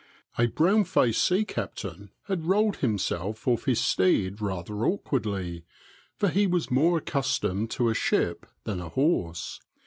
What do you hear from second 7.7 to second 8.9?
a ship than a